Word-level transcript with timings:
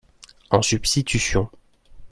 En 0.49 0.63
substitution 0.63 1.47